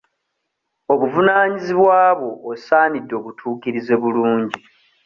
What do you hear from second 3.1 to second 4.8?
obutuukirize bulungi.